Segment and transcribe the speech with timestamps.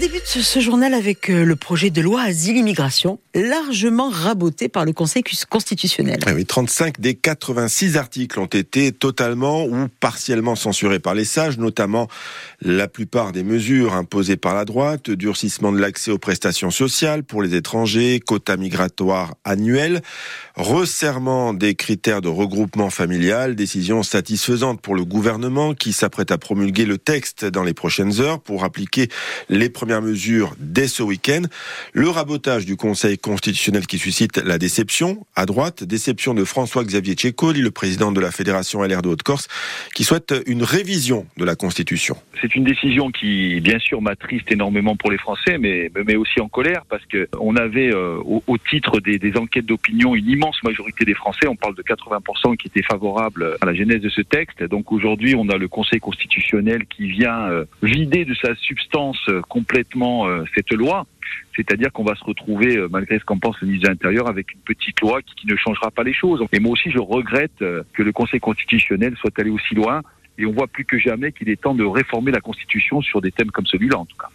[0.00, 5.22] débute ce journal avec euh, le projet de loi Asile-Immigration, largement raboté par le Conseil
[5.50, 6.18] constitutionnel.
[6.24, 11.58] Ah oui, 35 des 86 articles ont été totalement ou partiellement censurés par les sages,
[11.58, 12.08] notamment
[12.62, 17.42] la plupart des mesures imposées par la droite, durcissement de l'accès aux prestations sociales pour
[17.42, 20.00] les étrangers, quotas migratoires annuels,
[20.56, 26.86] resserrement des critères de regroupement familial, décision satisfaisante pour le gouvernement qui s'apprête à promulguer
[26.86, 29.08] le texte dans les prochaines heures pour appliquer
[29.50, 31.42] les premières mesures dès ce week-end.
[31.94, 37.60] Le rabotage du Conseil constitutionnel qui suscite la déception à droite, déception de François-Xavier Tchécoli,
[37.60, 39.48] le président de la Fédération LR de Haute-Corse,
[39.96, 42.16] qui souhaite une révision de la Constitution.
[42.40, 46.40] C'est une décision qui, bien sûr, m'attriste énormément pour les Français, mais me met aussi
[46.40, 51.04] en colère parce que on avait, euh, au, titre des, enquêtes d'opinion, une immense majorité
[51.04, 54.62] des Français, on parle de 80% qui étaient favorables à la genèse de ce texte.
[54.62, 59.40] Donc aujourd'hui, on a le Conseil constitutionnel qui vient euh, vider de sa substance euh,
[59.84, 61.06] complètement euh, cette loi.
[61.56, 64.52] C'est-à-dire qu'on va se retrouver, euh, malgré ce qu'en pense le ministre de l'Intérieur, avec
[64.52, 66.44] une petite loi qui, ne changera pas les choses.
[66.52, 70.02] Et moi aussi, je regrette que le Conseil constitutionnel soit allé aussi loin.
[70.38, 73.30] Et on voit plus que jamais qu'il est temps de réformer la Constitution sur des
[73.30, 74.28] thèmes comme celui-là, en tout cas.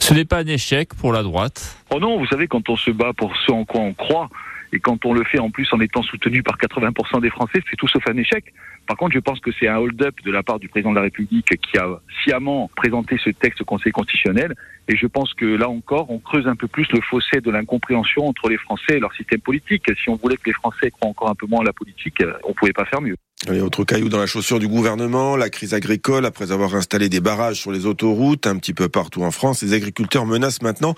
[0.00, 2.90] Ce n'est pas un échec pour la droite Oh non, vous savez, quand on se
[2.90, 4.28] bat pour ce en quoi on croit,
[4.74, 7.76] et quand on le fait en plus en étant soutenu par 80% des Français, c'est
[7.76, 8.52] tout sauf un échec.
[8.88, 11.02] Par contre, je pense que c'est un hold-up de la part du président de la
[11.02, 14.52] République qui a sciemment présenté ce texte au Conseil constitutionnel.
[14.88, 18.26] Et je pense que là encore, on creuse un peu plus le fossé de l'incompréhension
[18.26, 19.84] entre les Français et leur système politique.
[20.02, 22.52] Si on voulait que les Français croient encore un peu moins à la politique, on
[22.52, 23.16] pouvait pas faire mieux.
[23.52, 27.20] Et autre caillou dans la chaussure du gouvernement, la crise agricole, après avoir installé des
[27.20, 30.94] barrages sur les autoroutes un petit peu partout en France, les agriculteurs menacent maintenant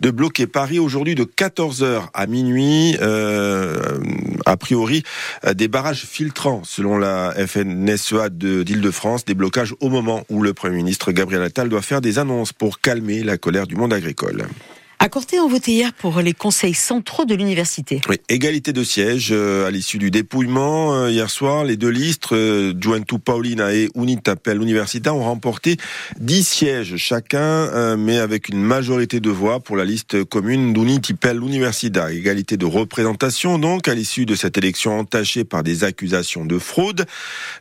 [0.00, 3.98] de bloquer Paris aujourd'hui de 14h à minuit, euh,
[4.44, 5.04] a priori
[5.54, 11.12] des barrages filtrants selon la FNSEA d'Île-de-France, des blocages au moment où le Premier ministre
[11.12, 14.46] Gabriel Attal doit faire des annonces pour calmer la colère du monde agricole.
[15.00, 18.00] À Corté, on voté hier pour les conseils centraux de l'université.
[18.08, 20.94] Oui, égalité de sièges euh, à l'issue du dépouillement.
[20.94, 25.76] Euh, hier soir, les deux listes, euh, Juventus Paulina et Unitapel Universita, ont remporté
[26.20, 32.12] 10 sièges chacun, mais avec une majorité de voix pour la liste commune d'Unitipel Universita.
[32.12, 37.04] Égalité de représentation, donc, à l'issue de cette élection entachée par des accusations de fraude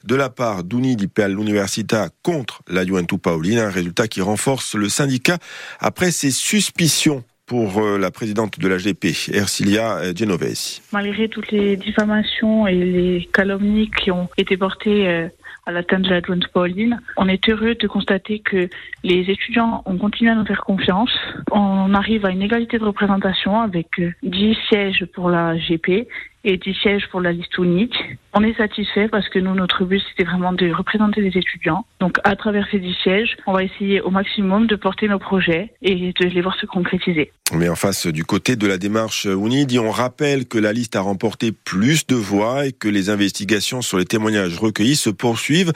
[0.04, 5.40] de la part d'Unitipel Universita contre la Juventus Paulina, un résultat qui renforce le syndicat
[5.80, 10.82] après ses suspicions pour euh, la présidente de la GP, Ercilia euh, Genovesi.
[10.92, 15.28] Malgré toutes les diffamations et les calomnies qui ont été portées euh,
[15.66, 18.70] à l'atteinte de la Jointe Pauline, on est heureux de constater que
[19.04, 21.12] les étudiants ont continué à nous faire confiance.
[21.52, 23.88] On arrive à une égalité de représentation avec
[24.24, 26.08] 10 sièges pour la GP
[26.44, 27.96] et 10 sièges pour la liste unique.
[28.34, 31.86] On est satisfait parce que nous, notre but, c'était vraiment de représenter les étudiants.
[32.00, 35.72] Donc, à travers ces 10 sièges, on va essayer au maximum de porter nos projets
[35.82, 37.32] et de les voir se concrétiser.
[37.54, 41.02] Mais en face du côté de la démarche UNID, on rappelle que la liste a
[41.02, 45.72] remporté plus de voix et que les investigations sur les témoignages recueillis se poursuivent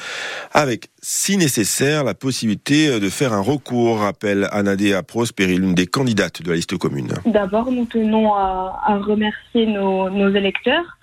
[0.53, 6.41] avec, si nécessaire, la possibilité de faire un recours, rappelle Anadea Prosperi, l'une des candidates
[6.41, 7.13] de la liste commune.
[7.25, 10.56] D'abord, nous tenons à, remercier nos, nos électeurs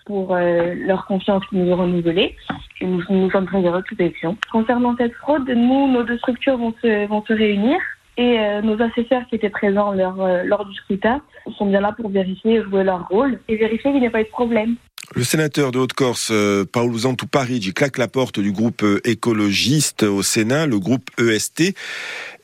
[0.06, 2.36] pour euh, leur confiance qu'ils nous ont renouvelée.
[2.80, 4.36] Et nous, sommes très heureux de cette élection.
[4.52, 7.76] Concernant cette fraude, nous, nos deux structures vont se, vont se réunir
[8.16, 11.20] et euh, nos assesseurs qui étaient présents euh, lors du scrutin
[11.58, 14.24] sont bien là pour vérifier jouer leur rôle et vérifier qu'il n'y a pas eu
[14.24, 14.76] de problème.
[15.14, 16.32] Le sénateur de Haute-Corse,
[16.72, 21.76] Paul Zantou-Parigi, claque la porte du groupe écologiste au Sénat, le groupe EST.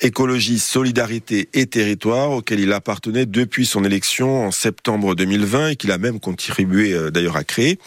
[0.02, 5.92] Écologie, Solidarité et Territoire, auquel il appartenait depuis son élection en septembre 2020 et qu'il
[5.92, 7.78] a même contribué euh, d'ailleurs à créer.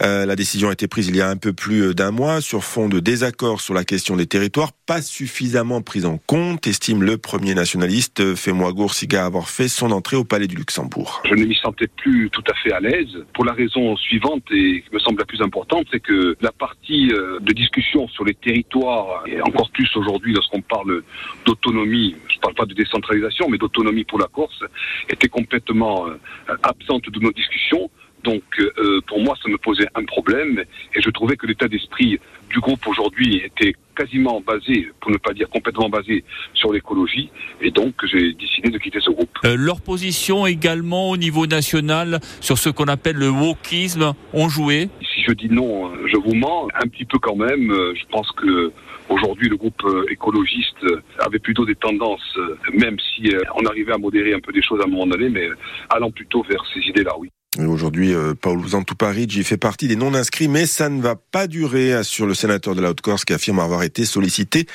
[0.00, 2.64] Euh, la décision a été prise il y a un peu plus d'un mois sur
[2.64, 7.18] fond de désaccord sur la question des territoires, pas suffisamment prise en compte, estime le
[7.18, 11.22] premier nationaliste Fémois Goursiga avoir fait son entrée au Palais du Luxembourg.
[11.28, 14.82] Je ne m'y sentais plus tout à fait à l'aise pour la raison suivante et
[14.82, 18.34] qui me semble la plus importante, c'est que la partie euh, de discussion sur les
[18.34, 21.02] territoires, et encore plus aujourd'hui lorsqu'on parle
[21.44, 24.64] d'autres d'autonomie, je ne parle pas de décentralisation, mais d'autonomie pour la Corse,
[25.08, 26.16] était complètement euh,
[26.62, 27.90] absente de nos discussions.
[28.24, 32.18] Donc euh, pour moi, ça me posait un problème et je trouvais que l'état d'esprit
[32.50, 36.24] du groupe aujourd'hui était quasiment basé, pour ne pas dire complètement basé,
[36.54, 37.30] sur l'écologie.
[37.60, 39.30] Et donc j'ai décidé de quitter ce groupe.
[39.44, 44.88] Euh, leur position également au niveau national sur ce qu'on appelle le wokisme ont joué?
[45.02, 47.72] Si je dis non, je vous mens un petit peu quand même.
[47.94, 48.72] Je pense que
[49.08, 53.92] Aujourd'hui, le groupe euh, écologiste euh, avait plutôt des tendances, euh, même si on arrivait
[53.92, 55.48] à modérer un peu des choses à un moment donné, mais
[55.88, 57.30] allant plutôt vers ces idées-là, oui.
[57.58, 62.34] Aujourd'hui, Paul Zantuparigi fait partie des non-inscrits, mais ça ne va pas durer, assure le
[62.34, 64.66] sénateur de la Haute-Corse qui affirme avoir été sollicité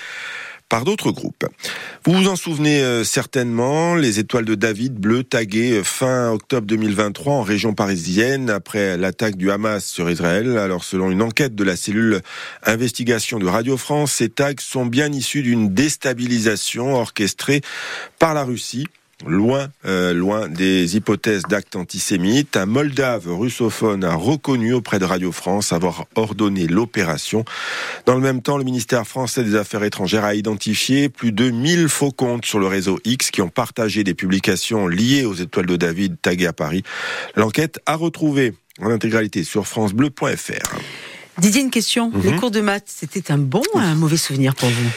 [0.74, 1.46] par d'autres groupes.
[2.04, 6.66] Vous vous en souvenez euh, certainement, les étoiles de David bleues taguées euh, fin octobre
[6.66, 10.58] 2023 en région parisienne après l'attaque du Hamas sur Israël.
[10.58, 12.22] Alors selon une enquête de la cellule
[12.64, 17.62] investigation de Radio France, ces tags sont bien issus d'une déstabilisation orchestrée
[18.18, 18.88] par la Russie
[19.25, 22.57] loin, euh, loin des hypothèses d'actes antisémites.
[22.57, 27.45] Un Moldave russophone a reconnu auprès de Radio France avoir ordonné l'opération.
[28.06, 31.89] Dans le même temps, le ministère français des Affaires étrangères a identifié plus de 1000
[31.89, 35.75] faux comptes sur le réseau X qui ont partagé des publications liées aux étoiles de
[35.75, 36.83] David taguées à Paris.
[37.36, 40.77] L'enquête a retrouvé en intégralité sur francebleu.fr.
[41.39, 42.12] Didier, une question.
[42.24, 42.39] Les mhm.
[42.39, 44.89] cours de maths, c'était un bon ou un mauvais souvenir pour vous?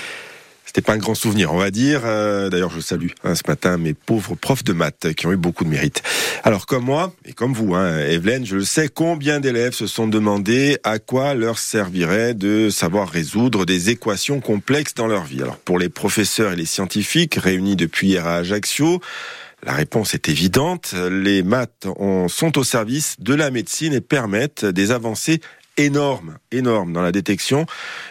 [0.67, 2.03] C'était pas un grand souvenir, on va dire.
[2.05, 5.37] Euh, d'ailleurs, je salue hein, ce matin mes pauvres profs de maths qui ont eu
[5.37, 6.03] beaucoup de mérite.
[6.43, 10.09] Alors, comme moi et comme vous, hein, Evelyne, je le sais, combien d'élèves se sont
[10.09, 15.41] demandé à quoi leur servirait de savoir résoudre des équations complexes dans leur vie.
[15.41, 19.01] Alors, pour les professeurs et les scientifiques réunis depuis hier à Ajaccio,
[19.65, 20.95] la réponse est évidente.
[21.11, 21.87] Les maths
[22.29, 25.41] sont au service de la médecine et permettent des avancées
[25.77, 27.67] énormes, énormes dans la détection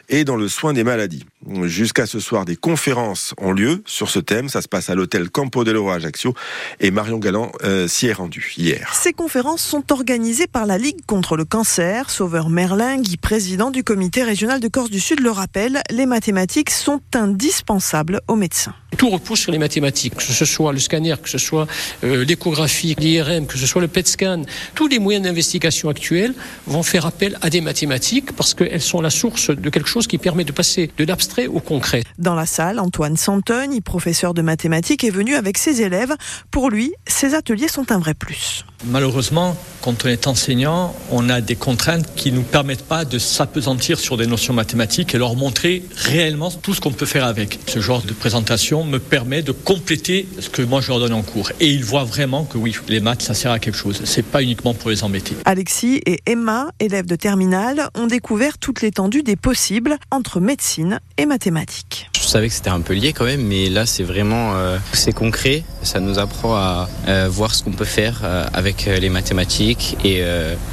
[0.09, 1.25] et dans le soin des maladies.
[1.63, 4.49] Jusqu'à ce soir, des conférences ont lieu sur ce thème.
[4.49, 6.33] Ça se passe à l'hôtel Campo de à Ajaccio
[6.79, 8.91] et Marion Galland euh, s'y est rendue hier.
[8.95, 12.09] Ces conférences sont organisées par la Ligue contre le cancer.
[12.09, 16.71] Sauveur Merlin, Guy, président du comité régional de Corse du Sud, le rappelle, les mathématiques
[16.71, 18.73] sont indispensables aux médecins.
[18.97, 21.67] Tout repose sur les mathématiques, que ce soit le scanner, que ce soit
[22.03, 24.41] euh, l'échographie, l'IRM, que ce soit le PET scan.
[24.73, 26.33] Tous les moyens d'investigation actuels
[26.65, 30.17] vont faire appel à des mathématiques parce qu'elles sont la source de quelque chose qui
[30.17, 32.03] permet de passer de l'abstrait au concret.
[32.17, 36.15] Dans la salle, Antoine Santogne, professeur de mathématiques, est venu avec ses élèves.
[36.51, 38.65] Pour lui, ces ateliers sont un vrai plus.
[38.87, 43.19] Malheureusement, quand on est enseignant, on a des contraintes qui ne nous permettent pas de
[43.19, 47.59] s'apesantir sur des notions mathématiques et leur montrer réellement tout ce qu'on peut faire avec.
[47.67, 51.21] Ce genre de présentation me permet de compléter ce que moi je leur donne en
[51.21, 51.51] cours.
[51.59, 54.01] Et ils voient vraiment que oui, les maths, ça sert à quelque chose.
[54.05, 55.35] C'est pas uniquement pour les embêter.
[55.45, 61.25] Alexis et Emma, élèves de terminale, ont découvert toute l'étendue des possibles entre médecine et
[61.25, 62.09] mathématiques.
[62.25, 65.13] Je savais que c'était un peu lié quand même, mais là c'est vraiment euh, c'est
[65.13, 65.63] concret.
[65.83, 70.23] Ça nous apprend à euh, voir ce qu'on peut faire euh, avec les mathématiques et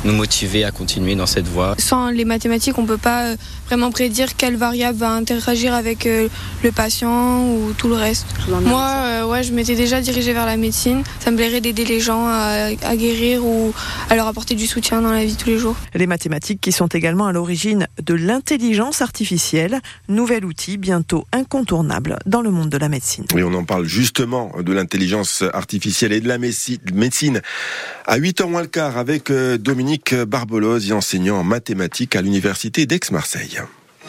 [0.04, 1.74] nous motiver à continuer dans cette voie.
[1.78, 3.34] Sans les mathématiques, on peut pas
[3.66, 8.26] vraiment prédire quelle variable va interagir avec le patient ou tout le reste.
[8.48, 11.02] Moi, ouais, je m'étais déjà dirigée vers la médecine.
[11.20, 13.74] Ça me plairait d'aider les gens à, à guérir ou
[14.08, 15.76] à leur apporter du soutien dans la vie de tous les jours.
[15.94, 22.40] Les mathématiques qui sont également à l'origine de l'intelligence artificielle, nouvel outil bientôt incontournable dans
[22.40, 23.24] le monde de la médecine.
[23.34, 27.40] Oui, on en parle justement de l'intelligence artificielle et de la médecine
[28.06, 33.60] à 8h moins le quart avec euh, Dominique Barbolose, enseignant en mathématiques à l'université d'Aix-Marseille.